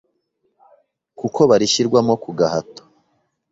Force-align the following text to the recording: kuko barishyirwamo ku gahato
kuko 1.19 1.39
barishyirwamo 1.49 2.13
ku 2.23 2.29
gahato 2.39 2.83